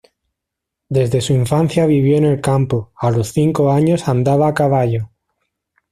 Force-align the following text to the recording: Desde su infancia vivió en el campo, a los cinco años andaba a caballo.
Desde 0.89 1.21
su 1.21 1.33
infancia 1.33 1.85
vivió 1.85 2.17
en 2.17 2.25
el 2.25 2.41
campo, 2.41 2.91
a 2.95 3.11
los 3.11 3.33
cinco 3.33 3.71
años 3.71 4.07
andaba 4.07 4.47
a 4.47 4.53
caballo. 4.55 5.11